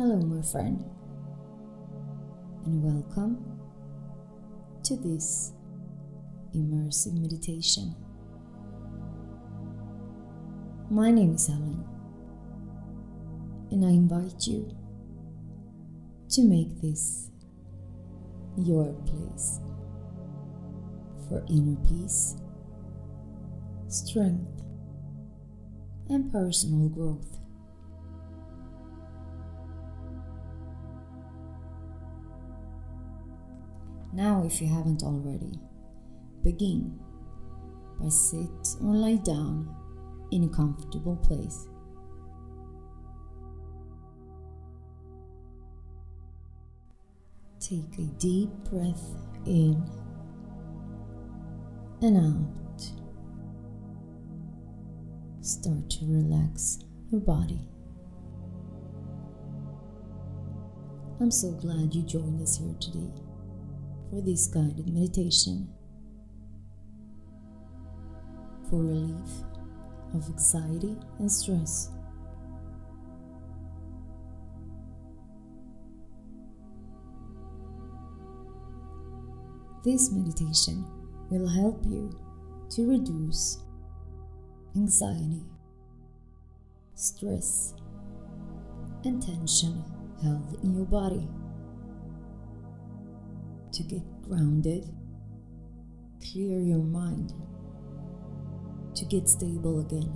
Hello, 0.00 0.16
my 0.16 0.40
friend, 0.40 0.82
and 2.64 2.82
welcome 2.82 3.36
to 4.82 4.96
this 4.96 5.52
immersive 6.56 7.20
meditation. 7.20 7.94
My 10.90 11.10
name 11.10 11.34
is 11.34 11.48
Helen, 11.48 11.84
and 13.70 13.84
I 13.84 13.90
invite 13.90 14.46
you 14.46 14.74
to 16.30 16.44
make 16.44 16.80
this 16.80 17.28
your 18.56 18.94
place 19.04 19.60
for 21.28 21.44
inner 21.50 21.76
peace, 21.86 22.36
strength, 23.88 24.62
and 26.08 26.32
personal 26.32 26.88
growth. 26.88 27.39
Now, 34.12 34.42
if 34.44 34.60
you 34.60 34.68
haven't 34.68 35.02
already, 35.04 35.52
begin 36.42 36.98
by 38.00 38.08
sit 38.08 38.76
or 38.82 38.94
lie 38.94 39.16
down 39.16 39.72
in 40.32 40.44
a 40.44 40.48
comfortable 40.48 41.16
place. 41.16 41.68
Take 47.60 47.98
a 47.98 48.06
deep 48.18 48.50
breath 48.68 49.14
in 49.46 49.80
and 52.02 52.16
out. 52.16 52.90
Start 55.40 55.88
to 55.90 56.06
relax 56.06 56.78
your 57.12 57.20
body. 57.20 57.60
I'm 61.20 61.30
so 61.30 61.52
glad 61.52 61.94
you 61.94 62.02
joined 62.02 62.42
us 62.42 62.56
here 62.56 62.74
today 62.80 63.12
for 64.10 64.20
this 64.20 64.48
guided 64.48 64.92
meditation 64.92 65.68
for 68.68 68.82
relief 68.82 69.30
of 70.14 70.26
anxiety 70.28 70.96
and 71.18 71.30
stress. 71.30 71.90
This 79.84 80.10
meditation 80.10 80.84
will 81.30 81.48
help 81.48 81.82
you 81.86 82.10
to 82.70 82.86
reduce 82.90 83.58
anxiety, 84.76 85.42
stress, 86.94 87.74
and 89.04 89.22
tension 89.22 89.82
held 90.22 90.58
in 90.62 90.74
your 90.76 90.84
body. 90.84 91.26
To 93.80 93.86
get 93.86 94.22
grounded, 94.28 94.84
clear 96.20 96.60
your 96.60 96.84
mind, 96.84 97.32
to 98.94 99.04
get 99.06 99.26
stable 99.26 99.80
again. 99.80 100.12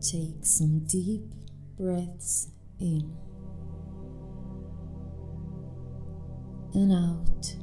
Take 0.00 0.46
some 0.46 0.86
deep 0.86 1.20
breaths 1.76 2.48
in 2.80 3.14
and 6.72 6.90
out. 6.90 7.56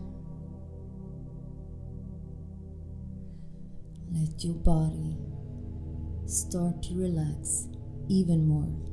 Let 4.11 4.43
your 4.43 4.53
body 4.57 5.17
start 6.27 6.83
to 6.83 6.93
relax 6.93 7.67
even 8.09 8.47
more. 8.47 8.90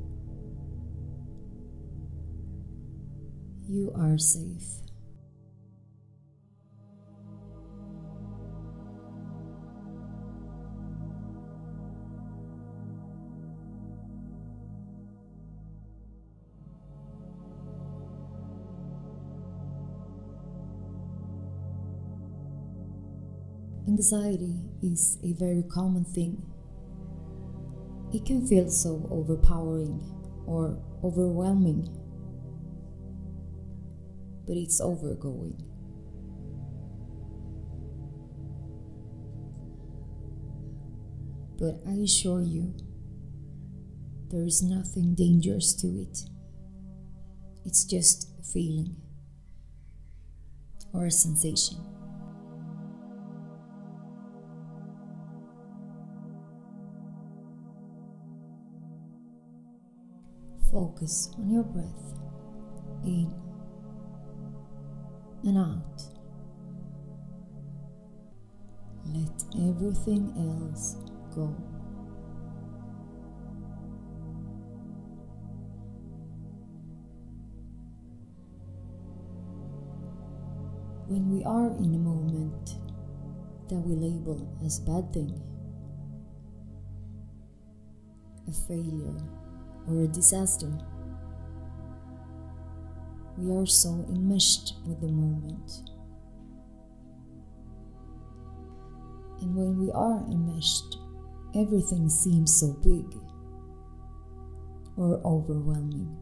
You 3.70 3.92
are 3.94 4.16
safe. 4.16 4.80
Anxiety 23.86 24.54
is 24.82 25.18
a 25.22 25.32
very 25.34 25.62
common 25.62 26.04
thing. 26.04 26.42
It 28.14 28.24
can 28.24 28.46
feel 28.46 28.70
so 28.70 29.06
overpowering 29.10 30.00
or 30.46 30.78
overwhelming, 31.04 31.88
but 34.48 34.56
it's 34.56 34.80
overgoing. 34.80 35.62
But 41.58 41.82
I 41.86 42.00
assure 42.02 42.40
you, 42.40 42.74
there 44.30 44.44
is 44.44 44.62
nothing 44.62 45.14
dangerous 45.14 45.74
to 45.82 45.88
it. 46.00 46.20
It's 47.66 47.84
just 47.84 48.30
a 48.40 48.42
feeling 48.42 48.96
or 50.94 51.04
a 51.04 51.10
sensation. 51.10 51.76
Focus 60.72 61.30
on 61.38 61.50
your 61.50 61.64
breath 61.64 62.14
in 63.04 63.47
and 65.44 65.58
out. 65.58 66.02
Let 69.06 69.44
everything 69.54 70.32
else 70.36 70.96
go. 71.34 71.46
When 81.06 81.30
we 81.30 81.42
are 81.44 81.68
in 81.78 81.94
a 81.94 81.98
moment 81.98 82.74
that 83.68 83.76
we 83.76 83.94
label 83.96 84.46
as 84.64 84.78
bad 84.80 85.12
thing, 85.12 85.40
a 88.46 88.52
failure, 88.52 89.16
or 89.88 90.02
a 90.02 90.06
disaster. 90.08 90.70
We 93.38 93.54
are 93.56 93.66
so 93.66 94.04
enmeshed 94.08 94.74
with 94.84 95.00
the 95.00 95.06
moment. 95.06 95.90
And 99.40 99.54
when 99.54 99.78
we 99.78 99.92
are 99.92 100.18
enmeshed, 100.26 100.98
everything 101.54 102.08
seems 102.08 102.58
so 102.58 102.72
big 102.82 103.06
or 104.96 105.20
overwhelming. 105.24 106.16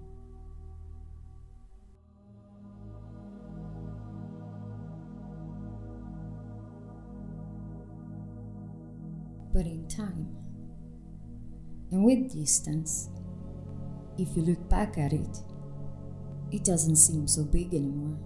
But 9.55 9.65
in 9.65 9.89
time 9.89 10.37
and 11.91 12.05
with 12.05 12.31
distance, 12.31 13.09
if 14.19 14.37
you 14.37 14.43
look 14.43 14.69
back 14.69 14.99
at 14.99 15.15
it, 15.15 15.39
it 16.53 16.65
doesn't 16.65 16.97
seem 16.97 17.27
so 17.27 17.45
big 17.45 17.75
anymore. 17.75 18.17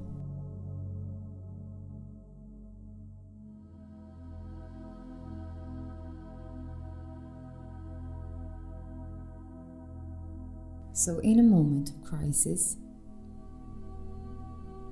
So, 10.93 11.19
in 11.21 11.41
a 11.41 11.43
moment 11.43 11.91
of 11.91 12.05
crisis, 12.05 12.77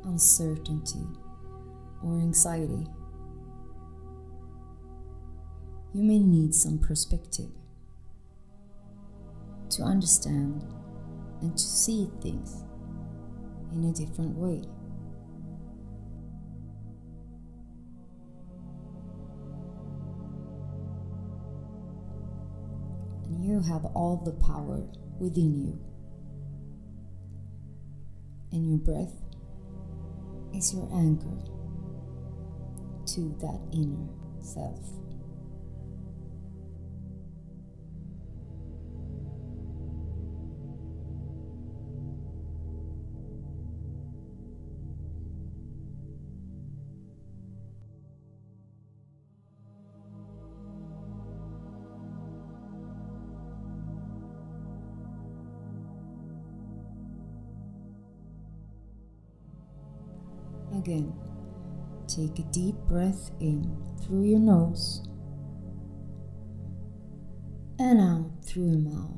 uncertainty, 0.05 1.07
or 2.03 2.15
anxiety, 2.15 2.87
you 5.93 6.03
may 6.03 6.21
need 6.21 6.55
some 6.55 6.79
perspective 6.79 7.51
to 9.69 9.83
understand 9.83 10.65
and 11.43 11.55
to 11.59 11.63
see 11.63 12.09
things 12.23 12.65
in 13.79 13.91
a 13.91 13.93
different 13.93 14.37
way. 14.37 14.63
And 23.27 23.45
you 23.45 23.61
have 23.61 23.85
all 23.95 24.17
the 24.25 24.33
power 24.33 24.83
within 25.21 25.61
you. 25.61 25.79
And 28.51 28.69
your 28.69 28.79
breath 28.79 29.15
is 30.55 30.75
your 30.75 30.89
anchor 30.93 31.39
to 33.07 33.37
that 33.41 33.61
inner 33.73 34.09
self. 34.41 34.81
Deep 62.59 62.75
breath 62.89 63.31
in 63.39 63.63
through 64.03 64.25
your 64.25 64.41
nose 64.41 65.07
and 67.79 68.01
out 68.01 68.33
through 68.45 68.65
your 68.65 68.81
mouth. 68.81 69.15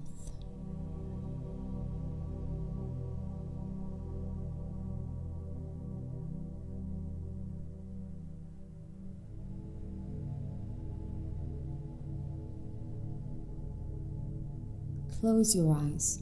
Close 15.19 15.56
your 15.56 15.75
eyes 15.75 16.19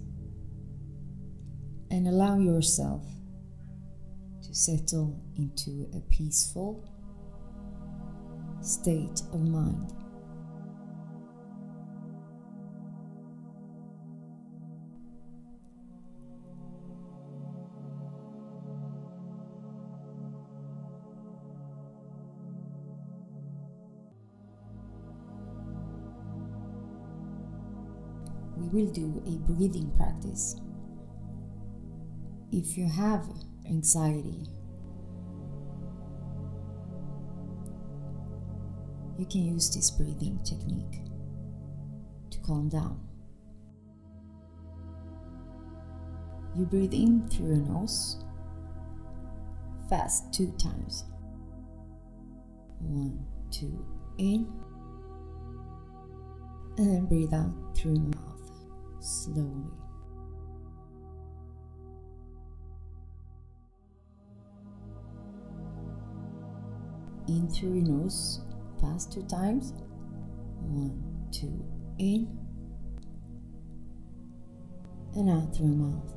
and 1.90 2.06
allow 2.06 2.38
yourself 2.38 3.04
to 4.40 4.54
settle 4.54 5.20
into 5.36 5.90
a 5.96 6.00
peaceful 6.12 6.88
state 8.68 9.22
of 9.32 9.40
mind. 9.40 9.94
we 28.72 28.82
will 28.82 28.92
do 28.92 29.22
a 29.26 29.38
breathing 29.50 29.90
practice. 29.96 30.56
If 32.52 32.76
you 32.76 32.88
have 32.88 33.26
anxiety, 33.66 34.46
you 39.18 39.26
can 39.26 39.44
use 39.44 39.74
this 39.74 39.90
breathing 39.90 40.38
technique 40.44 41.02
to 42.30 42.38
calm 42.40 42.68
down. 42.68 43.00
You 46.56 46.64
breathe 46.64 46.94
in 46.94 47.28
through 47.28 47.48
your 47.48 47.56
nose, 47.56 48.24
fast 49.88 50.32
two 50.32 50.52
times. 50.52 51.04
One, 52.80 53.26
two, 53.50 53.84
in, 54.18 54.46
and 56.76 56.94
then 56.94 57.06
breathe 57.06 57.34
out 57.34 57.52
through 57.76 57.94
your 57.94 58.02
mouth 58.02 58.50
slowly. 59.00 59.72
In 67.26 67.48
through 67.48 67.74
your 67.74 67.88
nose, 67.88 68.40
fast 68.80 69.12
two 69.12 69.22
times. 69.24 69.72
One, 70.60 71.02
two, 71.32 71.64
in. 71.98 72.28
And 75.14 75.30
out 75.30 75.54
through 75.56 75.68
mouth. 75.68 76.14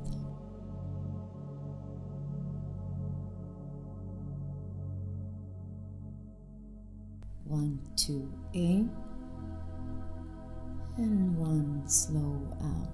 One, 7.44 7.80
two, 7.96 8.32
in 8.52 8.90
and 10.96 11.36
one 11.36 11.82
slow 11.86 12.40
out. 12.62 12.88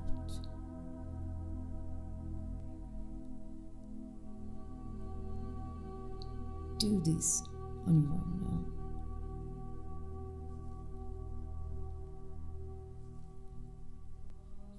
Do 6.78 7.00
this 7.04 7.42
on 7.86 8.02
your 8.02 8.12
own 8.12 8.40
now. 8.42 8.77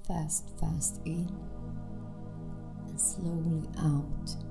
Fast, 0.10 0.50
fast 0.60 1.00
in 1.06 1.30
and 2.88 3.00
slowly 3.00 3.70
out. 3.78 4.49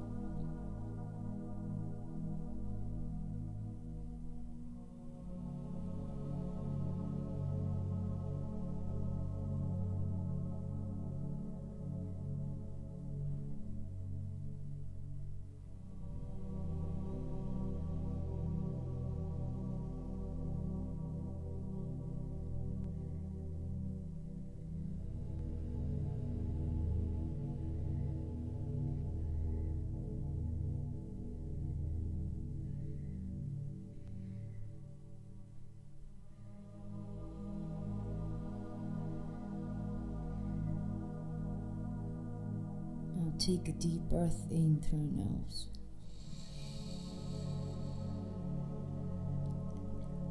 Take 43.49 43.67
a 43.67 43.73
deep 43.73 44.03
breath 44.11 44.45
in 44.50 44.79
through 44.83 44.99
your 44.99 45.25
nose. 45.25 45.69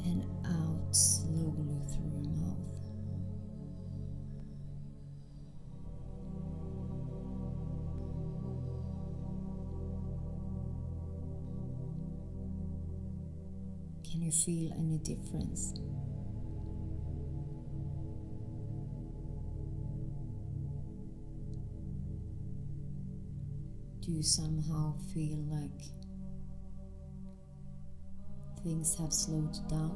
And 0.06 0.24
out 0.46 0.96
slowly 0.96 1.82
through 1.90 2.12
your 2.14 2.30
mouth. 2.30 2.58
Can 14.04 14.22
you 14.22 14.32
feel 14.32 14.72
any 14.74 15.00
difference? 15.00 15.74
You 24.18 24.24
somehow 24.24 24.96
feel 25.14 25.38
like 25.48 25.80
things 28.64 28.98
have 28.98 29.14
slowed 29.14 29.54
down? 29.70 29.92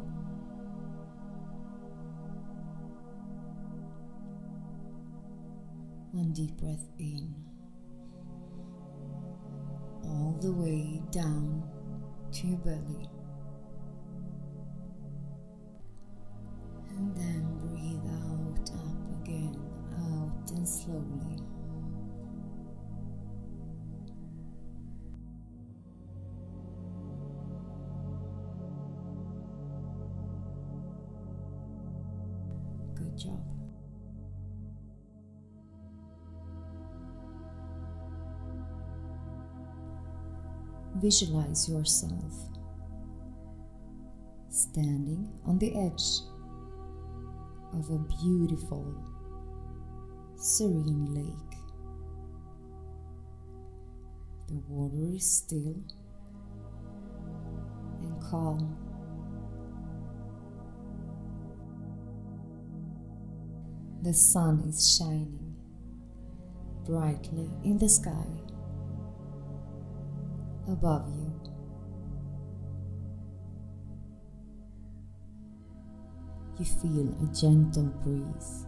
One 6.11 6.31
deep 6.33 6.55
breath 6.57 6.87
in, 6.99 7.33
all 10.03 10.37
the 10.39 10.51
way 10.51 11.01
down 11.09 11.63
to 12.33 12.47
your 12.47 12.57
belly. 12.57 13.09
And 16.91 17.15
then 17.15 17.57
breathe 17.65 18.05
out, 18.05 18.69
up 18.69 19.23
again, 19.23 19.57
out 19.97 20.51
and 20.51 20.69
slowly. 20.69 21.30
Job. 33.23 33.39
Visualize 41.01 41.69
yourself 41.69 42.33
standing 44.49 45.27
on 45.45 45.57
the 45.57 45.75
edge 45.75 46.21
of 47.73 47.89
a 47.89 47.97
beautiful, 48.21 48.85
serene 50.35 51.13
lake. 51.15 51.57
The 54.47 54.61
water 54.67 55.15
is 55.15 55.25
still 55.25 55.81
and 58.01 58.21
calm. 58.21 58.90
The 64.03 64.13
sun 64.15 64.63
is 64.67 64.97
shining 64.97 65.55
brightly 66.85 67.49
in 67.63 67.77
the 67.77 67.87
sky 67.87 68.25
above 70.67 71.07
you. 71.09 71.31
You 76.57 76.65
feel 76.65 77.15
a 77.23 77.33
gentle 77.33 77.93
breeze 78.03 78.65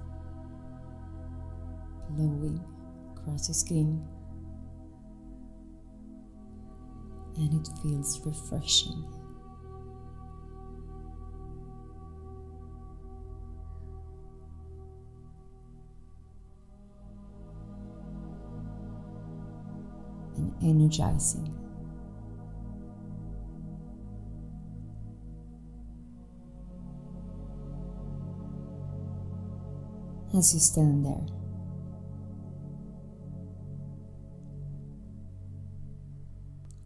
blowing 2.11 2.63
across 3.15 3.47
your 3.49 3.55
skin, 3.55 4.05
and 7.37 7.53
it 7.53 7.67
feels 7.81 8.21
refreshing. 8.23 9.12
Energizing. 20.61 21.49
As 30.35 30.53
you 30.53 30.59
stand 30.59 31.05
there, 31.05 31.27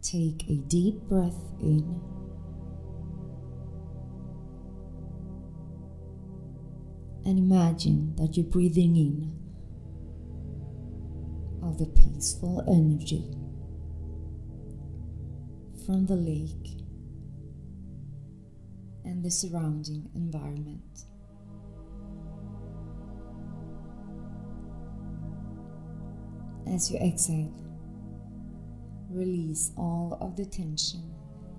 take 0.02 0.44
a 0.50 0.56
deep 0.68 1.00
breath 1.08 1.40
in. 1.60 2.00
And 7.24 7.38
imagine 7.38 8.14
that 8.16 8.36
you're 8.36 8.46
breathing 8.46 8.96
in 8.96 9.38
of 11.62 11.78
the 11.78 11.86
peaceful 11.86 12.62
energy 12.68 13.37
from 15.88 16.04
the 16.04 16.16
lake 16.16 16.82
and 19.06 19.24
the 19.24 19.30
surrounding 19.30 20.06
environment. 20.14 21.04
As 26.66 26.90
you 26.90 26.98
exhale, 26.98 27.54
release 29.08 29.72
all 29.78 30.18
of 30.20 30.36
the 30.36 30.44
tension 30.44 31.10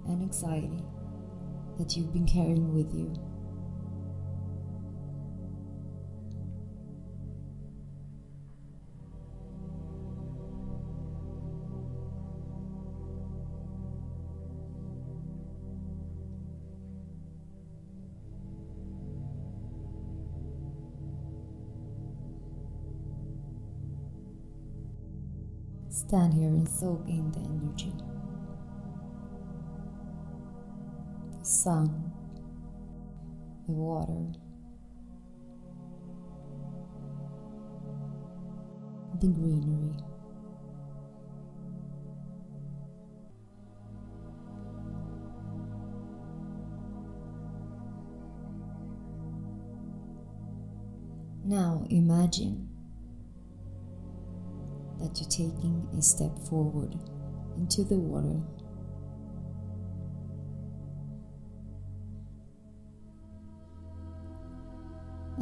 and 0.06 0.22
anxiety 0.22 0.84
that 1.80 1.98
you've 1.98 2.14
been 2.14 2.28
carrying 2.28 2.76
with 2.76 2.94
you. 2.94 3.12
Stand 26.00 26.34
here 26.34 26.48
and 26.48 26.68
soak 26.68 27.06
in 27.08 27.30
the 27.34 27.40
energy. 27.40 27.94
The 31.38 31.46
sun, 31.46 32.12
the 33.66 33.72
water, 33.74 34.32
the 39.20 39.28
greenery. 39.28 39.94
Now 51.44 51.86
imagine 51.90 52.69
that 55.00 55.20
you're 55.20 55.30
taking 55.30 55.88
a 55.98 56.02
step 56.02 56.38
forward 56.48 56.96
into 57.58 57.84
the 57.84 57.96
water. 57.96 58.40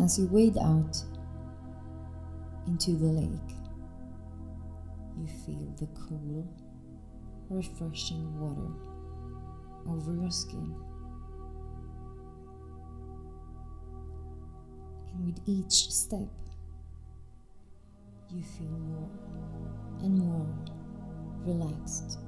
As 0.03 0.19
you 0.19 0.27
wade 0.27 0.57
out 0.57 0.95
into 2.67 2.91
the 2.91 3.07
lake, 3.07 3.55
you 5.17 5.27
feel 5.45 5.73
the 5.79 5.87
cool, 6.07 6.47
refreshing 7.49 8.39
water 8.39 8.71
over 9.89 10.13
your 10.13 10.29
skin. 10.29 10.75
And 15.13 15.25
with 15.25 15.39
each 15.47 15.91
step, 15.91 16.29
you 18.31 18.43
feel 18.43 18.67
more 18.67 19.09
and 20.01 20.19
more 20.19 20.45
relaxed. 21.45 22.19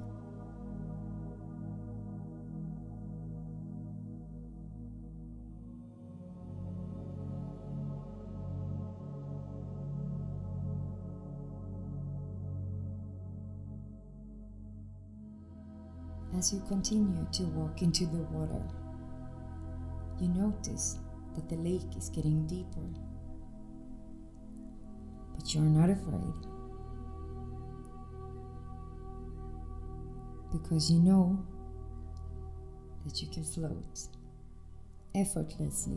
As 16.36 16.54
you 16.54 16.62
continue 16.68 17.26
to 17.32 17.42
walk 17.48 17.82
into 17.82 18.06
the 18.06 18.22
water, 18.30 18.62
you 20.18 20.28
notice 20.28 20.98
that 21.34 21.48
the 21.48 21.56
lake 21.56 21.96
is 21.98 22.08
getting 22.08 22.46
deeper 22.46 23.09
but 25.40 25.54
you're 25.54 25.64
not 25.64 25.88
afraid. 25.88 26.34
Because 30.52 30.90
you 30.90 31.00
know 31.00 31.42
that 33.06 33.22
you 33.22 33.28
can 33.28 33.44
float 33.44 34.08
effortlessly 35.14 35.96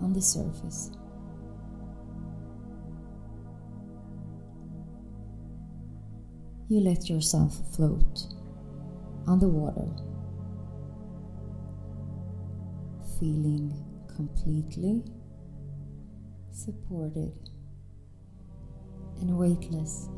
on 0.00 0.12
the 0.12 0.22
surface. 0.22 0.92
You 6.68 6.80
let 6.80 7.08
yourself 7.08 7.74
float 7.74 8.28
on 9.26 9.40
the 9.40 9.48
water, 9.48 9.88
feeling 13.18 13.74
completely 14.14 15.02
supported 16.52 17.32
and 19.20 19.36
weightless. 19.36 20.08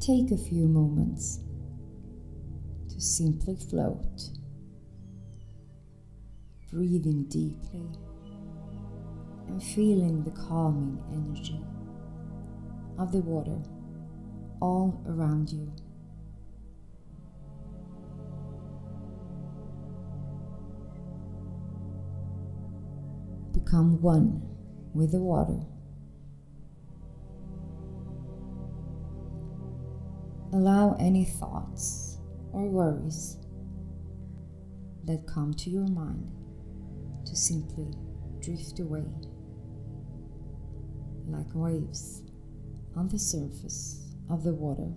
Take 0.00 0.30
a 0.30 0.36
few 0.36 0.68
moments 0.68 1.40
to 2.90 3.00
simply 3.00 3.56
float, 3.56 4.30
breathing 6.70 7.24
deeply 7.24 7.90
and 9.48 9.62
feeling 9.62 10.22
the 10.22 10.30
calming 10.30 11.02
energy 11.10 11.60
of 12.98 13.10
the 13.10 13.18
water 13.18 13.60
all 14.60 15.02
around 15.08 15.50
you. 15.50 15.72
Become 23.66 24.00
one 24.00 24.40
with 24.94 25.10
the 25.10 25.18
water. 25.18 25.60
Allow 30.52 30.96
any 31.00 31.24
thoughts 31.24 32.18
or 32.52 32.68
worries 32.68 33.38
that 35.04 35.26
come 35.26 35.52
to 35.54 35.68
your 35.68 35.88
mind 35.88 36.30
to 37.26 37.34
simply 37.34 37.92
drift 38.40 38.78
away 38.78 39.04
like 41.26 41.46
waves 41.52 42.22
on 42.94 43.08
the 43.08 43.18
surface 43.18 44.14
of 44.30 44.44
the 44.44 44.54
water. 44.54 44.92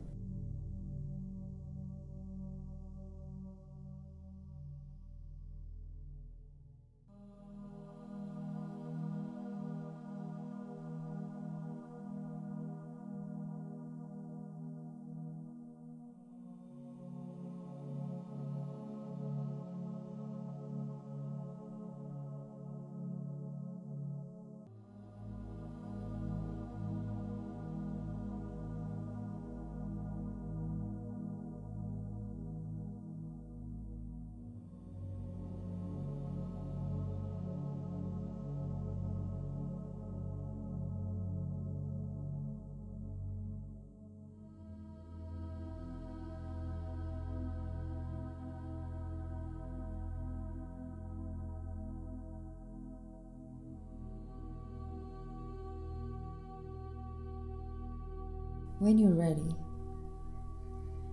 When 58.79 58.97
you're 58.97 59.11
ready, 59.11 59.53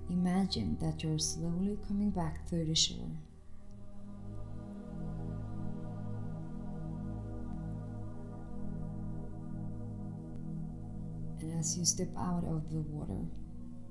imagine 0.08 0.76
that 0.80 1.02
you're 1.02 1.18
slowly 1.18 1.76
coming 1.88 2.10
back 2.10 2.46
to 2.50 2.64
the 2.64 2.76
shore. 2.76 3.10
And 11.40 11.58
as 11.58 11.76
you 11.76 11.84
step 11.84 12.10
out 12.16 12.44
of 12.44 12.70
the 12.70 12.82
water 12.82 13.26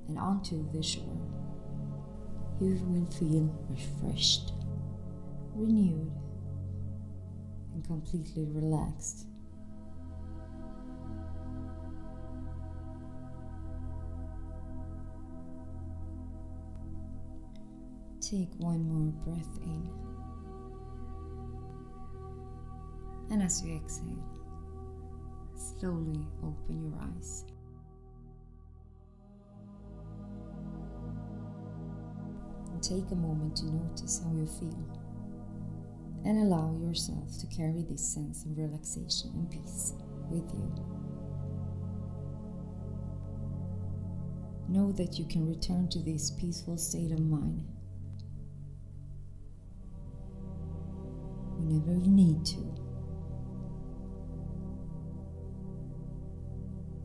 and 0.08 0.18
onto 0.18 0.72
the 0.72 0.82
shore, 0.82 1.20
you 2.62 2.80
will 2.88 3.06
feel 3.08 3.54
refreshed, 3.70 4.54
renewed, 5.54 6.14
and 7.74 7.86
completely 7.86 8.46
relaxed. 8.46 9.28
Take 18.36 18.54
one 18.58 18.84
more 18.90 19.14
breath 19.24 19.60
in. 19.64 19.90
And 23.32 23.42
as 23.42 23.64
you 23.64 23.74
exhale, 23.78 24.26
slowly 25.56 26.28
open 26.44 26.84
your 26.84 27.00
eyes. 27.02 27.46
And 32.74 32.84
take 32.84 33.10
a 33.12 33.16
moment 33.16 33.56
to 33.58 33.68
notice 33.68 34.22
how 34.22 34.34
you 34.34 34.46
feel. 34.48 34.86
And 36.26 36.40
allow 36.40 36.78
yourself 36.86 37.38
to 37.40 37.48
carry 37.48 37.86
this 37.90 38.06
sense 38.06 38.44
of 38.44 38.58
relaxation 38.58 39.32
and 39.34 39.50
peace 39.50 39.94
with 40.30 40.52
you. 40.54 40.74
Know 44.68 44.92
that 44.92 45.18
you 45.18 45.24
can 45.24 45.48
return 45.48 45.88
to 45.88 46.00
this 46.00 46.32
peaceful 46.32 46.78
state 46.78 47.14
of 47.14 47.22
mind 47.22 47.66
whenever 51.80 52.06
you 52.06 52.12
need 52.12 52.46
to. 52.46 52.76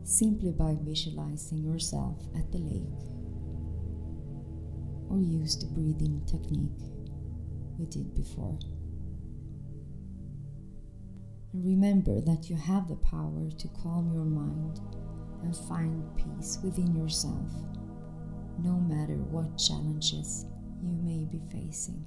Simply 0.03 0.51
by 0.51 0.75
visualizing 0.81 1.59
yourself 1.59 2.21
at 2.35 2.51
the 2.51 2.57
lake 2.57 2.83
or 5.09 5.19
use 5.19 5.57
the 5.57 5.67
breathing 5.67 6.21
technique 6.25 6.89
we 7.77 7.85
did 7.85 8.13
before. 8.15 8.57
And 11.53 11.65
remember 11.65 12.21
that 12.21 12.49
you 12.49 12.55
have 12.55 12.87
the 12.87 12.95
power 12.95 13.49
to 13.49 13.67
calm 13.81 14.13
your 14.13 14.23
mind 14.23 14.79
and 15.43 15.55
find 15.67 16.03
peace 16.15 16.59
within 16.63 16.95
yourself, 16.95 17.51
no 18.59 18.79
matter 18.79 19.15
what 19.15 19.57
challenges 19.57 20.45
you 20.81 20.91
may 21.03 21.25
be 21.25 21.41
facing. 21.51 22.05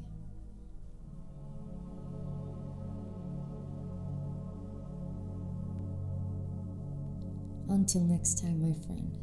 Until 7.74 8.02
next 8.02 8.40
time, 8.40 8.62
my 8.62 8.72
friend, 8.86 9.18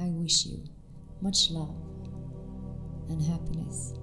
I 0.00 0.06
wish 0.10 0.44
you 0.44 0.58
much 1.20 1.52
love 1.52 1.76
and 3.08 3.22
happiness. 3.22 3.94